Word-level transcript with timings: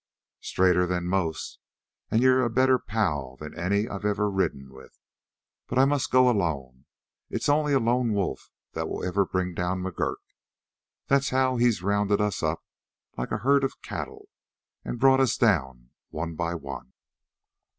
"Straighter 0.39 0.87
than 0.87 1.05
most. 1.05 1.59
And 2.09 2.23
you're 2.23 2.43
a 2.43 2.49
better 2.49 2.79
pal 2.79 3.35
than 3.37 3.53
any 3.55 3.87
I've 3.87 4.03
ever 4.03 4.31
ridden 4.31 4.73
with. 4.73 4.97
But 5.67 5.77
I 5.77 5.85
must 5.85 6.09
go 6.09 6.27
alone. 6.27 6.85
It's 7.29 7.47
only 7.47 7.73
a 7.73 7.79
lone 7.79 8.13
wolf 8.13 8.49
that 8.73 8.89
will 8.89 9.03
ever 9.05 9.27
bring 9.27 9.53
down 9.53 9.83
McGurk. 9.83 10.15
Think 11.07 11.27
how 11.27 11.57
he's 11.57 11.83
rounded 11.83 12.19
us 12.19 12.41
up 12.41 12.63
like 13.15 13.29
a 13.29 13.37
herd 13.45 13.63
of 13.63 13.79
cattle 13.83 14.27
and 14.83 14.97
brought 14.99 15.19
us 15.19 15.37
down 15.37 15.91
one 16.09 16.33
by 16.33 16.55
one." 16.55 16.93